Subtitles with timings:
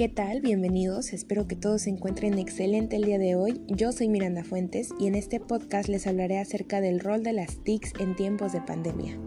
[0.00, 0.40] ¿Qué tal?
[0.40, 3.60] Bienvenidos, espero que todos se encuentren excelente el día de hoy.
[3.68, 7.62] Yo soy Miranda Fuentes y en este podcast les hablaré acerca del rol de las
[7.64, 9.20] TICs en tiempos de pandemia.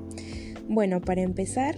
[0.67, 1.77] Bueno, para empezar,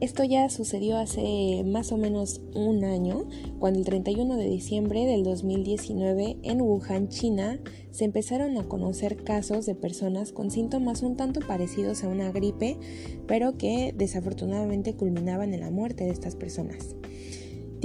[0.00, 3.26] esto ya sucedió hace más o menos un año,
[3.58, 7.58] cuando el 31 de diciembre del 2019 en Wuhan, China,
[7.90, 12.78] se empezaron a conocer casos de personas con síntomas un tanto parecidos a una gripe,
[13.26, 16.94] pero que desafortunadamente culminaban en la muerte de estas personas.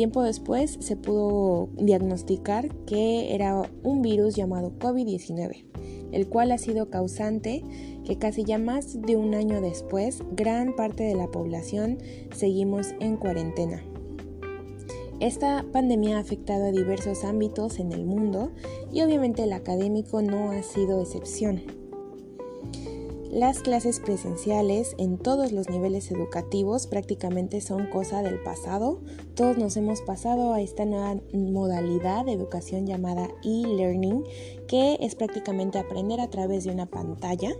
[0.02, 5.64] Tiempo después se pudo diagnosticar que era un virus llamado COVID-19,
[6.12, 7.64] el cual ha sido causante
[8.04, 12.00] que casi ya más de un año después gran parte de la población
[12.36, 13.84] seguimos en cuarentena.
[15.20, 18.50] Esta pandemia ha afectado a diversos ámbitos en el mundo
[18.92, 21.81] y obviamente el académico no ha sido excepción.
[23.32, 29.00] Las clases presenciales en todos los niveles educativos prácticamente son cosa del pasado.
[29.36, 34.26] Todos nos hemos pasado a esta nueva modalidad de educación llamada e-learning,
[34.68, 37.54] que es prácticamente aprender a través de una pantalla.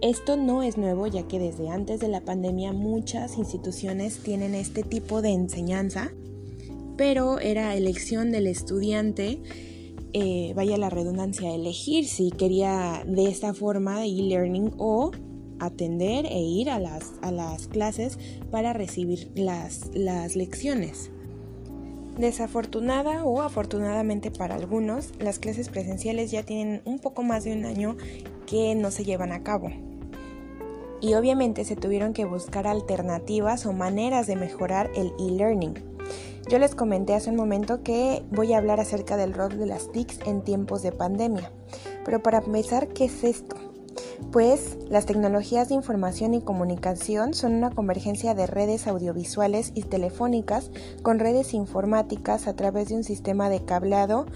[0.00, 4.84] Esto no es nuevo ya que desde antes de la pandemia muchas instituciones tienen este
[4.84, 6.12] tipo de enseñanza,
[6.96, 9.42] pero era elección del estudiante
[10.12, 15.10] eh, vaya la redundancia, elegir si quería de esta forma de e-learning o
[15.60, 18.18] atender e ir a las, a las clases
[18.50, 21.10] para recibir las, las lecciones.
[22.16, 27.64] Desafortunada o afortunadamente para algunos, las clases presenciales ya tienen un poco más de un
[27.64, 27.96] año
[28.46, 29.70] que no se llevan a cabo.
[31.00, 35.74] Y obviamente se tuvieron que buscar alternativas o maneras de mejorar el e-learning.
[36.48, 39.92] Yo les comenté hace un momento que voy a hablar acerca del rol de las
[39.92, 41.52] TICs en tiempos de pandemia.
[42.04, 43.54] Pero para empezar, ¿qué es esto?
[44.32, 50.70] Pues las tecnologías de información y comunicación son una convergencia de redes audiovisuales y telefónicas
[51.02, 54.26] con redes informáticas a través de un sistema de cableado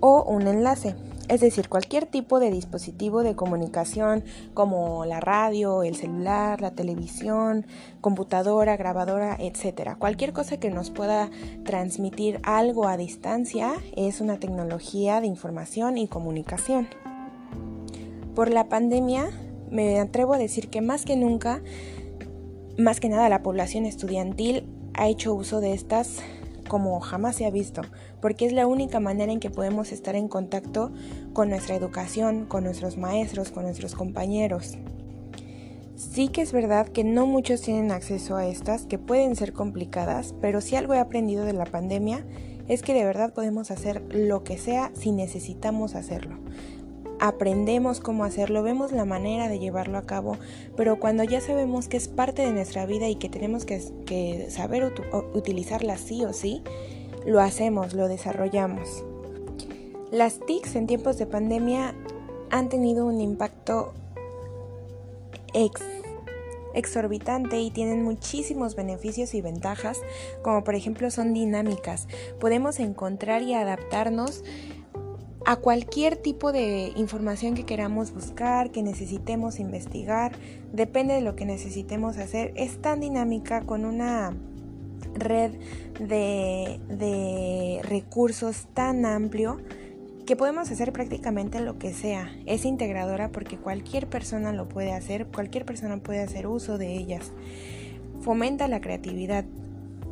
[0.00, 0.94] o un enlace.
[1.28, 4.24] Es decir, cualquier tipo de dispositivo de comunicación
[4.54, 7.66] como la radio, el celular, la televisión,
[8.00, 9.96] computadora, grabadora, etc.
[9.98, 11.30] Cualquier cosa que nos pueda
[11.64, 16.88] transmitir algo a distancia es una tecnología de información y comunicación.
[18.34, 19.28] Por la pandemia,
[19.70, 21.60] me atrevo a decir que más que nunca,
[22.78, 24.64] más que nada la población estudiantil
[24.94, 26.22] ha hecho uso de estas
[26.68, 27.82] como jamás se ha visto,
[28.20, 30.92] porque es la única manera en que podemos estar en contacto
[31.32, 34.78] con nuestra educación, con nuestros maestros, con nuestros compañeros.
[35.96, 40.34] Sí que es verdad que no muchos tienen acceso a estas, que pueden ser complicadas,
[40.40, 42.24] pero si algo he aprendido de la pandemia
[42.68, 46.38] es que de verdad podemos hacer lo que sea si necesitamos hacerlo
[47.20, 50.36] aprendemos cómo hacerlo, vemos la manera de llevarlo a cabo,
[50.76, 54.92] pero cuando ya sabemos que es parte de nuestra vida y que tenemos que, saber
[55.34, 56.62] utilizarla sí o sí,
[57.26, 59.04] lo hacemos, lo desarrollamos.
[60.10, 61.94] Las TICs en tiempos de pandemia
[62.50, 63.92] han tenido un impacto
[66.74, 70.00] exorbitante y tienen muchísimos beneficios y ventajas,
[70.42, 72.06] como por ejemplo son dinámicas.
[72.40, 74.44] Podemos encontrar y adaptarnos
[75.48, 80.32] a cualquier tipo de información que queramos buscar, que necesitemos investigar,
[80.74, 82.52] depende de lo que necesitemos hacer.
[82.54, 84.36] Es tan dinámica con una
[85.14, 85.52] red
[86.00, 89.62] de, de recursos tan amplio
[90.26, 92.30] que podemos hacer prácticamente lo que sea.
[92.44, 97.32] Es integradora porque cualquier persona lo puede hacer, cualquier persona puede hacer uso de ellas.
[98.20, 99.46] Fomenta la creatividad,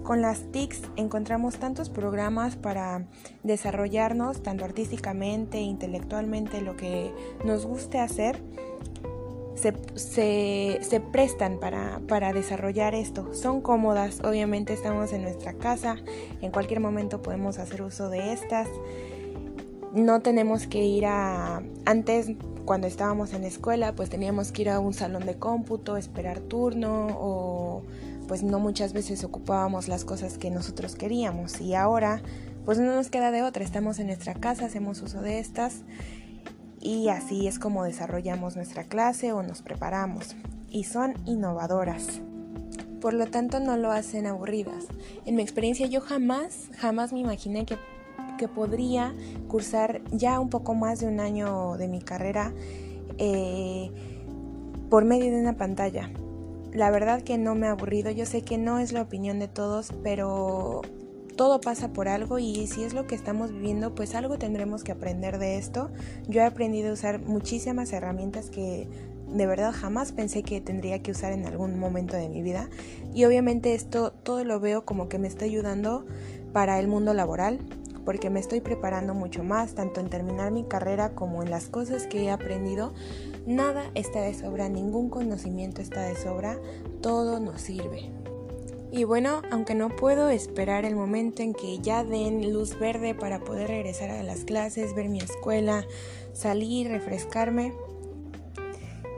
[0.06, 3.06] con las TICs encontramos tantos programas para
[3.42, 7.12] desarrollarnos, tanto artísticamente, intelectualmente, lo que
[7.44, 8.40] nos guste hacer.
[9.56, 13.34] Se, prestan para, para desarrollar esto.
[13.34, 15.96] Son cómodas, obviamente estamos en nuestra casa,
[16.40, 18.68] en cualquier momento podemos hacer uso de estas.
[19.92, 21.62] No tenemos que ir a...
[21.84, 22.30] Antes,
[22.64, 27.08] cuando estábamos en escuela, pues teníamos que ir a un salón de cómputo, esperar turno
[27.18, 27.82] o
[28.26, 32.22] pues no muchas veces ocupábamos las cosas que nosotros queríamos y ahora
[32.64, 35.82] pues no nos queda de otra, estamos en nuestra casa, hacemos uso de estas
[36.80, 40.34] y así es como desarrollamos nuestra clase o nos preparamos
[40.68, 42.20] y son innovadoras.
[43.00, 44.86] Por lo tanto no lo hacen aburridas.
[45.26, 47.76] En mi experiencia yo jamás, jamás me imaginé que,
[48.36, 49.14] que podría
[49.46, 52.52] cursar ya un poco más de un año de mi carrera
[53.18, 53.90] eh,
[54.90, 56.10] por medio de una pantalla
[56.76, 58.10] la verdad que no me ha aburrido.
[58.10, 60.82] Yo sé que no es la opinión de todos, pero
[61.34, 64.92] todo pasa por algo y si es lo que estamos viviendo, pues algo tendremos que
[64.92, 65.90] aprender de esto.
[66.28, 68.88] Yo he aprendido a usar muchísimas herramientas que
[69.26, 72.68] de verdad jamás pensé que tendría que usar en algún momento de mi vida.
[73.14, 76.04] Y obviamente esto todo lo veo como que me está ayudando
[76.52, 77.58] para el mundo laboral,
[78.06, 82.06] porque me estoy preparando mucho más, tanto en terminar mi carrera como en las cosas
[82.06, 82.94] que he aprendido.
[83.46, 86.58] Nada está de sobra, ningún conocimiento está de sobra,
[87.02, 88.10] todo nos sirve.
[88.92, 93.40] Y bueno, aunque no puedo esperar el momento en que ya den luz verde para
[93.40, 95.84] poder regresar a las clases, ver mi escuela,
[96.32, 97.74] salir, refrescarme,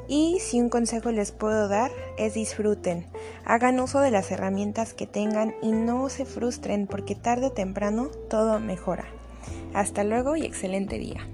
[0.09, 3.07] y si un consejo les puedo dar es disfruten,
[3.45, 8.09] hagan uso de las herramientas que tengan y no se frustren porque tarde o temprano
[8.29, 9.05] todo mejora.
[9.75, 11.29] Hasta luego y excelente día.